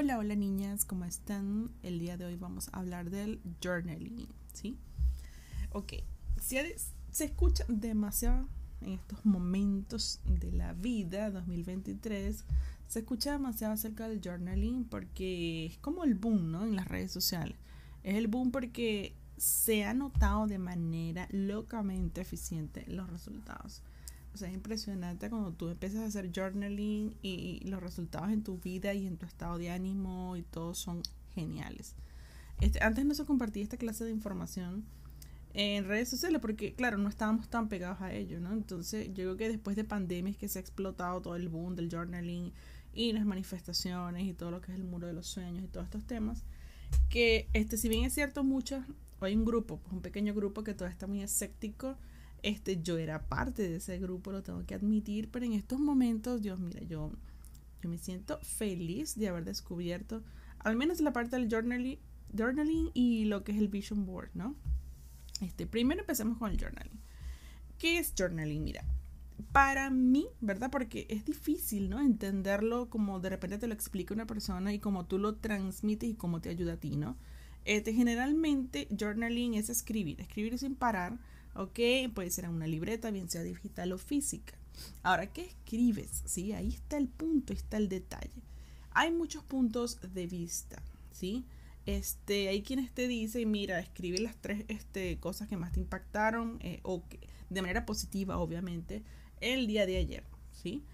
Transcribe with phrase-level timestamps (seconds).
[0.00, 1.72] Hola, hola niñas, ¿cómo están?
[1.82, 4.78] El día de hoy vamos a hablar del journaling, ¿sí?
[5.72, 5.94] Ok,
[6.40, 6.56] si
[7.10, 8.46] se escucha demasiado
[8.80, 12.44] en estos momentos de la vida 2023,
[12.86, 16.62] se escucha demasiado acerca del journaling porque es como el boom, ¿no?
[16.62, 17.56] En las redes sociales.
[18.04, 23.82] Es el boom porque se ha notado de manera locamente eficiente los resultados.
[24.38, 28.58] O sea, es impresionante cuando tú empiezas a hacer journaling y, los resultados en tu
[28.58, 31.02] vida y en tu estado de ánimo y todo son
[31.34, 31.96] geniales.
[32.60, 34.84] Este, antes no se compartía esta clase de información
[35.54, 38.52] en redes sociales porque, claro, no estábamos tan pegados a ello, ¿no?
[38.52, 41.74] Entonces, yo creo que después de pandemia es que se ha explotado todo el boom
[41.74, 42.52] del journaling
[42.94, 45.86] y las manifestaciones y todo lo que es el muro de los sueños y todos
[45.86, 46.44] estos temas.
[47.10, 48.86] Que, este, si bien es cierto, muchas,
[49.20, 51.96] hay un grupo, un pequeño grupo que todavía está muy escéptico
[52.42, 56.42] este, yo era parte de ese grupo, lo tengo que admitir, pero en estos momentos,
[56.42, 57.12] Dios, mira, yo,
[57.82, 60.22] yo me siento feliz de haber descubierto
[60.60, 61.98] al menos la parte del journaling,
[62.36, 64.56] journaling y lo que es el vision board, ¿no?
[65.40, 67.00] Este, primero empecemos con el journaling.
[67.78, 68.64] ¿Qué es journaling?
[68.64, 68.84] Mira,
[69.52, 70.70] para mí, ¿verdad?
[70.70, 72.00] Porque es difícil, ¿no?
[72.00, 76.14] Entenderlo como de repente te lo explica una persona y como tú lo transmites y
[76.14, 77.16] cómo te ayuda a ti, ¿no?
[77.64, 81.18] Este, generalmente, journaling es escribir, escribir sin parar
[81.54, 81.78] ¿ok?
[82.14, 84.54] Puede ser en una libreta, bien sea digital o física.
[85.02, 86.22] Ahora, ¿qué escribes?
[86.24, 86.52] ¿Sí?
[86.52, 88.42] Ahí está el punto, está el detalle.
[88.92, 90.82] Hay muchos puntos de vista,
[91.12, 91.44] ¿sí?
[91.86, 96.58] Este, hay quienes te dicen, mira, escribe las tres este, cosas que más te impactaron,
[96.60, 97.02] eh, o
[97.48, 99.02] de manera positiva, obviamente,
[99.40, 100.84] el día de ayer, ¿sí?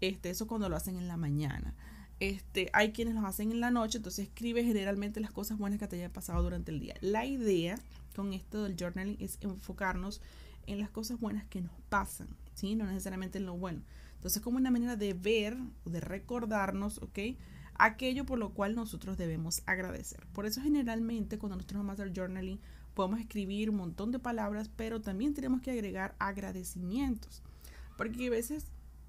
[0.00, 1.74] Este, eso cuando lo hacen en la mañana.
[2.20, 5.88] Este, hay quienes lo hacen en la noche, entonces escribe generalmente las cosas buenas que
[5.88, 6.94] te hayan pasado durante el día.
[7.00, 7.76] La idea
[8.14, 10.20] con esto del journaling es enfocarnos
[10.66, 12.74] en las cosas buenas que nos pasan, ¿sí?
[12.74, 13.82] No necesariamente en lo bueno.
[14.14, 17.18] Entonces, como una manera de ver, de recordarnos, ¿ok?
[17.74, 20.26] Aquello por lo cual nosotros debemos agradecer.
[20.32, 22.60] Por eso generalmente cuando nosotros vamos a hacer journaling
[22.94, 27.42] podemos escribir un montón de palabras, pero también tenemos que agregar agradecimientos.
[27.96, 28.66] Porque a veces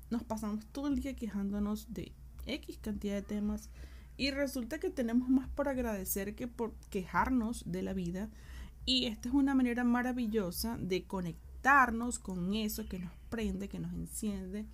[0.10, 2.12] nos pasamos todo el día quejándonos de
[2.46, 3.70] X cantidad de temas
[4.18, 8.30] y resulta que tenemos más por agradecer que por quejarnos de la vida
[8.86, 13.94] y esta es una manera maravillosa de conectarnos con eso que nos prende, que nos
[13.94, 14.66] enciende,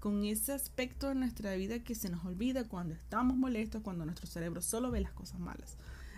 [0.00, 4.26] con ese aspecto de nuestra vida que se nos olvida cuando estamos molestos, cuando nuestro
[4.26, 5.76] cerebro solo ve las cosas malas.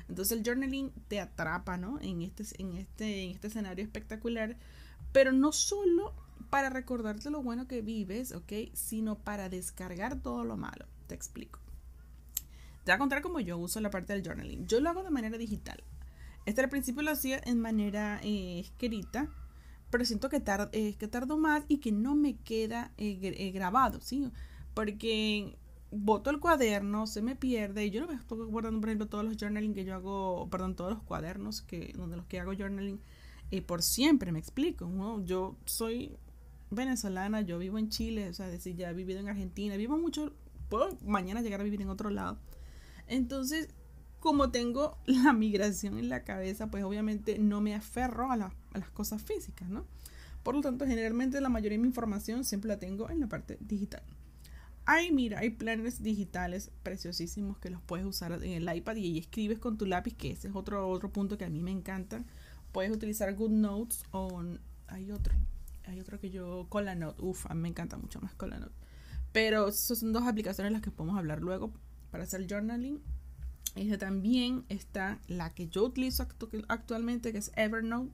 [0.09, 1.99] Entonces el journaling te atrapa, ¿no?
[2.01, 4.57] En este, en este, en este escenario espectacular,
[5.13, 6.15] pero no solo
[6.51, 8.53] para recordarte lo bueno que vives, ¿ok?
[8.75, 10.87] Sino para descargar todo lo malo.
[11.07, 11.59] Te explico.
[12.85, 14.67] Te voy a contar cómo yo uso la parte del journaling.
[14.67, 15.83] Yo lo hago de manera digital.
[16.47, 19.29] Este al principio lo hacía en manera eh, escrita,
[19.91, 24.31] pero siento que, eh, que tardo más y que no me queda eh, grabado, ¿sí?
[24.75, 25.57] Porque
[25.91, 27.87] boto el cuaderno, se me pierde.
[27.87, 30.75] y Yo no me estoy guardando, por ejemplo, todos los journaling que yo hago, perdón,
[30.75, 33.01] todos los cuadernos que, donde los que hago journaling
[33.67, 34.87] por siempre, me explico.
[34.87, 35.25] ¿no?
[35.25, 36.17] Yo soy
[36.71, 40.33] venezolana, yo vivo en Chile, o sea, decir, ya he vivido en Argentina, vivo mucho,
[40.69, 42.39] puedo mañana llegar a vivir en otro lado.
[43.07, 43.69] Entonces,
[44.25, 48.55] como tengo la migración en la cabeza, pues obviamente no me aferro a, las
[48.95, 49.85] cosas físicas, ¿no?
[50.43, 53.59] Por lo tanto, generalmente la mayoría de mi información siempre la tengo en la parte
[53.61, 54.03] digital.
[54.87, 59.59] Ay, mira, hay planes digitales preciosísimos que los puedes usar en el iPad y escribes
[59.59, 62.25] con tu lápiz, que ese es otro, otro punto que a mí me encanta.
[62.73, 64.43] Puedes utilizar GoodNotes o
[64.87, 65.35] hay otro,
[65.85, 68.75] hay otro que yo, ColaNote, uf, a mí me encanta mucho más ColaNote.
[69.33, 71.75] Pero esas son dos aplicaciones las que podemos hablar luego
[72.11, 73.03] para hacer journaling
[73.75, 76.27] esta también está la que yo utilizo
[76.69, 78.13] actualmente, que es Evernote.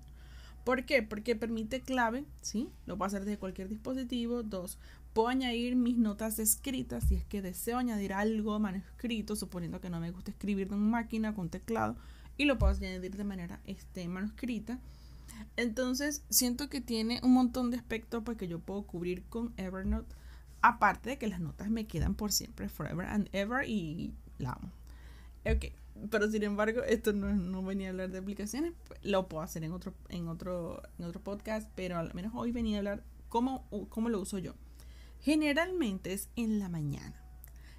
[0.65, 1.03] ¿Por qué?
[1.03, 2.69] Porque permite clave, ¿sí?
[2.87, 4.43] Lo puedo hacer desde cualquier dispositivo.
[4.43, 4.79] Dos,
[5.13, 10.01] puedo añadir mis notas escritas si es que deseo añadir algo manuscrito, suponiendo que no
[10.01, 11.97] me gusta escribir de una máquina con teclado,
[12.37, 14.79] y lo puedo añadir de manera este, manuscrita.
[15.57, 20.15] Entonces, siento que tiene un montón de aspectos porque yo puedo cubrir con Evernote.
[20.63, 24.71] Aparte de que las notas me quedan por siempre, forever and ever, y la amo.
[25.45, 25.67] Ok,
[26.11, 28.73] pero sin embargo, esto no, no, venía a hablar de aplicaciones,
[29.03, 32.77] lo puedo hacer en otro, en otro, en otro podcast, pero al menos hoy venía
[32.77, 34.55] a hablar cómo, cómo lo uso yo.
[35.21, 37.23] Generalmente es en la mañana.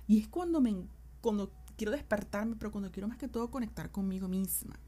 [0.08, 0.88] Y es cuando me
[1.22, 4.80] cuando quiero despertarme, pero cuando quiero más que todo conectar conmigo misma.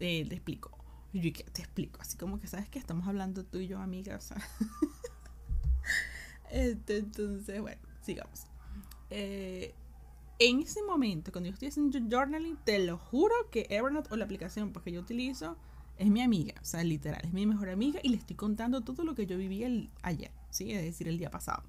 [0.00, 0.70] Eh, te explico.
[1.12, 4.34] Yo te explico, así como que sabes que estamos hablando tú y yo, amigas.
[6.50, 8.46] este, entonces, bueno, sigamos.
[9.10, 9.74] Eh,
[10.38, 14.24] en ese momento, cuando yo estoy haciendo journaling, te lo juro que Evernote o la
[14.24, 15.56] aplicación porque yo utilizo
[15.98, 19.02] es mi amiga, o sea, literal, es mi mejor amiga y le estoy contando todo
[19.04, 20.72] lo que yo viví el, ayer, ¿sí?
[20.72, 21.62] Es decir, el día pasado.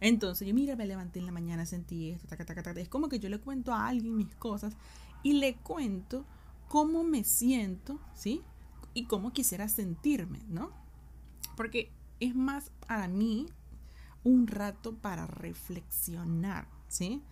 [0.00, 2.80] Entonces yo, mira, me levanté en la mañana, sentí esto, taca, taca, taca.
[2.80, 4.74] Es como que yo le cuento a alguien mis cosas
[5.22, 6.24] y le cuento
[6.68, 8.42] cómo me siento, ¿sí?
[8.94, 10.70] Y cómo quisiera sentirme, ¿no?
[11.56, 11.90] Porque
[12.20, 13.46] es más para mí
[14.24, 17.22] un rato para reflexionar, ¿sí?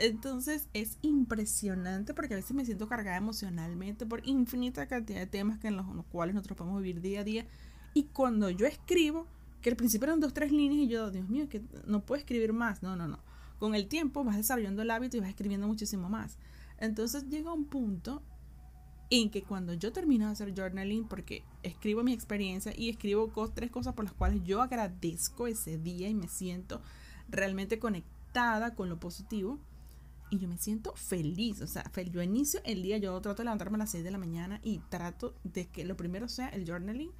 [0.00, 5.58] Entonces es impresionante porque a veces me siento cargada emocionalmente por infinita cantidad de temas
[5.58, 7.46] que en los, cuales nosotros podemos vivir día a día.
[7.92, 9.26] Y cuando yo escribo,
[9.60, 12.54] que al principio eran dos, tres líneas y yo, Dios mío, que no puedo escribir
[12.54, 12.82] más.
[12.82, 13.18] No, no, no.
[13.58, 16.38] Con el tiempo vas desarrollando el hábito y vas escribiendo muchísimo más.
[16.78, 18.22] Entonces llega un punto
[19.10, 23.70] en que cuando yo termino de hacer journaling, porque escribo mi experiencia y escribo tres
[23.70, 26.80] cosas por las cuales yo agradezco ese día y me siento
[27.28, 29.58] realmente conectada con lo positivo,
[30.30, 33.76] y yo me siento feliz, o sea, yo inicio el día, yo trato de levantarme
[33.76, 37.10] a las 6 de la mañana y trato de que lo primero sea el journaling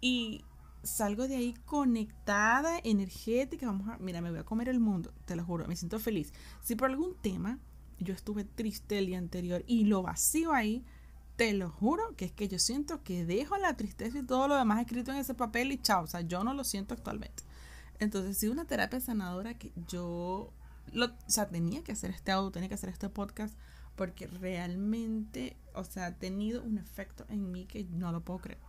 [0.00, 0.44] y
[0.82, 5.36] salgo de ahí conectada, energética, vamos a, mira, me voy a comer el mundo, te
[5.36, 6.32] lo juro, me siento feliz.
[6.62, 7.58] Si por algún tema
[7.98, 10.84] yo estuve triste el día anterior y lo vacío ahí,
[11.36, 14.56] te lo juro que es que yo siento que dejo la tristeza y todo lo
[14.56, 17.44] demás escrito en ese papel y chao, o sea, yo no lo siento actualmente.
[18.00, 20.52] Entonces, sí, una terapia sanadora que yo
[20.92, 23.56] lo, o sea, tenía que hacer este audio, tenía que hacer este podcast,
[23.96, 28.60] porque realmente, o sea, ha tenido un efecto en mí que no lo puedo creer.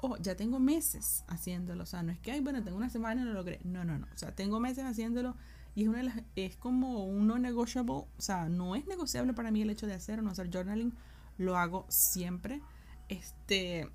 [0.00, 3.20] Oh, ya tengo meses haciéndolo, o sea, no es que, ay, bueno, tengo una semana
[3.20, 3.60] y no lo logré.
[3.64, 5.36] No, no, no, o sea, tengo meses haciéndolo
[5.74, 9.50] y es, una de las, es como un no o sea, no es negociable para
[9.50, 10.92] mí el hecho de hacer o no hacer journaling,
[11.38, 12.60] lo hago siempre.
[13.08, 13.88] Este,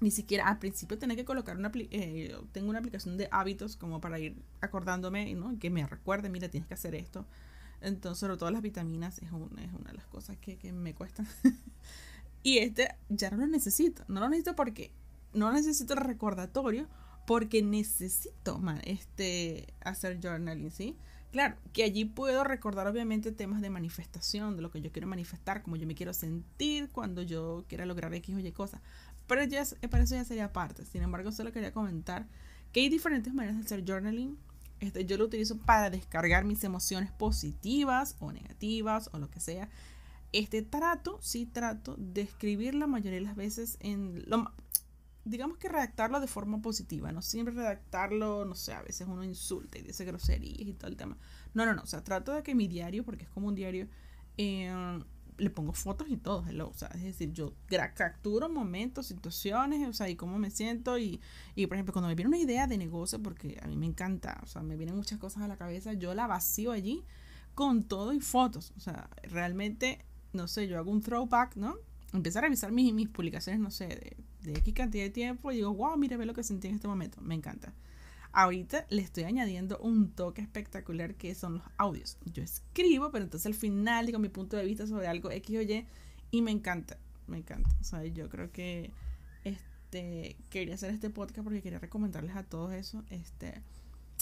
[0.00, 4.00] ni siquiera al principio tenía que colocar una eh, tengo una aplicación de hábitos como
[4.00, 7.26] para ir acordándome que me recuerde mira tienes que hacer esto
[7.80, 11.26] entonces sobre todo las vitaminas es, es una de las cosas que, que me cuestan
[12.42, 14.90] y este ya no lo necesito no lo necesito porque
[15.34, 16.88] no necesito recordatorio
[17.26, 20.96] porque necesito este hacer journaling sí
[21.30, 25.62] claro que allí puedo recordar obviamente temas de manifestación de lo que yo quiero manifestar
[25.62, 28.80] como yo me quiero sentir cuando yo quiera lograr X o Y cosas
[29.30, 30.84] pero ya, para eso ya sería parte.
[30.84, 32.26] Sin embargo, solo quería comentar
[32.72, 34.36] que hay diferentes maneras de hacer journaling.
[34.80, 39.68] Este, yo lo utilizo para descargar mis emociones positivas o negativas o lo que sea.
[40.32, 44.52] Este trato, sí trato de escribir la mayoría de las veces en lo,
[45.24, 49.78] digamos que redactarlo de forma positiva, no siempre redactarlo, no sé, a veces uno insulta
[49.78, 51.16] y dice groserías y todo el tema.
[51.54, 53.86] No, no, no, o sea, trato de que mi diario, porque es como un diario,
[54.38, 54.72] eh,
[55.40, 57.54] le pongo fotos y todo, o sea, es decir, yo
[57.94, 61.20] capturo momentos, situaciones, o sea, y cómo me siento y,
[61.54, 64.38] y, por ejemplo, cuando me viene una idea de negocio, porque a mí me encanta,
[64.42, 67.02] o sea, me vienen muchas cosas a la cabeza, yo la vacío allí
[67.54, 71.76] con todo y fotos, o sea, realmente, no sé, yo hago un throwback, ¿no?
[72.12, 75.56] Empiezo a revisar mis, mis publicaciones, no sé, de, de X cantidad de tiempo y
[75.56, 77.72] digo, wow, mire, ve lo que sentí en este momento, me encanta.
[78.32, 82.16] Ahorita le estoy añadiendo un toque espectacular que son los audios.
[82.24, 85.62] Yo escribo, pero entonces al final digo mi punto de vista sobre algo X o
[85.62, 85.86] Y
[86.30, 86.96] y me encanta,
[87.26, 87.68] me encanta.
[87.80, 88.92] O sea, yo creo que
[89.42, 93.04] este quería hacer este podcast porque quería recomendarles a todos eso.
[93.10, 93.62] Este,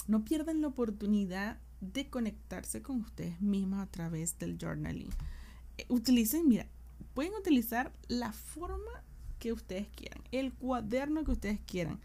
[0.07, 5.09] no pierdan la oportunidad de conectarse con ustedes mismos a través del journaling.
[5.77, 6.65] Eh, utilicen, mira,
[7.13, 9.03] pueden utilizar la forma
[9.37, 11.99] que ustedes quieran, el cuaderno que ustedes quieran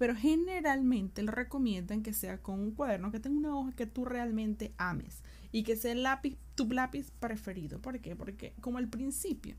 [0.00, 4.06] pero generalmente lo recomiendan que sea con un cuaderno que tenga una hoja que tú
[4.06, 7.82] realmente ames y que sea el lápiz, tu lápiz preferido.
[7.82, 8.16] ¿Por qué?
[8.16, 9.56] Porque como al principio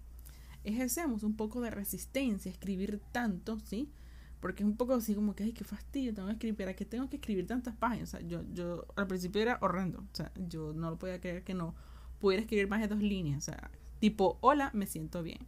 [0.63, 3.91] ejercemos un poco de resistencia a escribir tanto, ¿sí?
[4.39, 6.86] Porque es un poco así como que, ay, qué fastidio, tengo que escribir, ¿para qué
[6.86, 8.10] tengo que escribir tantas páginas?
[8.10, 11.43] O sea, yo, yo al principio era horrendo, o sea, yo no lo podía creer
[11.43, 11.75] que no
[12.17, 13.69] pudiera escribir más de dos líneas, o sea,
[14.00, 15.45] tipo, hola, me siento bien.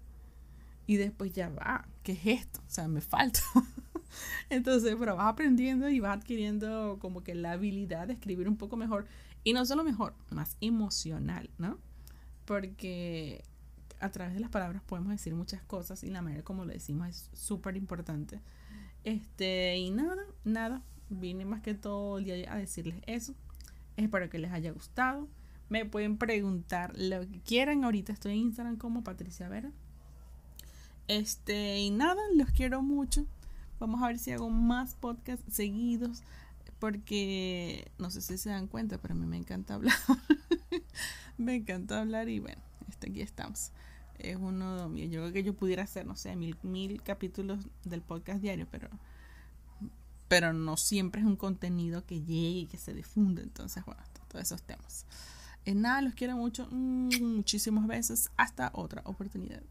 [0.86, 2.60] Y después ya va, ¿qué es esto?
[2.60, 3.40] O sea, me falta.
[4.50, 8.78] Entonces, pero vas aprendiendo y vas adquiriendo como que la habilidad de escribir un poco
[8.78, 9.06] mejor.
[9.44, 11.78] Y no solo mejor, más emocional, ¿no?
[12.46, 13.44] Porque
[14.00, 17.08] a través de las palabras podemos decir muchas cosas y la manera como lo decimos
[17.08, 18.42] es súper importante.
[19.04, 20.82] Este, y nada, nada.
[21.10, 23.34] Vine más que todo el día a decirles eso.
[23.98, 25.28] Espero que les haya gustado.
[25.70, 27.84] Me pueden preguntar lo que quieran.
[27.84, 29.72] Ahorita estoy en Instagram como Patricia Vera.
[31.08, 33.26] Este, y nada, los quiero mucho.
[33.80, 36.24] Vamos a ver si hago más podcasts seguidos.
[36.80, 39.96] Porque no sé si se dan cuenta, pero a mí me encanta hablar.
[41.38, 42.62] me encanta hablar y bueno,
[43.02, 43.72] aquí estamos.
[44.20, 45.06] Es uno mío.
[45.06, 48.90] Yo creo que yo pudiera hacer, no sé, mil, mil capítulos del podcast diario, pero
[50.34, 53.44] pero no siempre es un contenido que llegue y que se difunda.
[53.44, 55.06] Entonces, bueno, todos esos temas.
[55.64, 56.68] En nada, los quiero mucho.
[56.72, 58.32] Mm, muchísimas veces.
[58.36, 59.62] Hasta otra oportunidad.